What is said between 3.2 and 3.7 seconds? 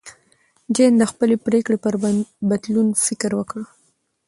وکړ.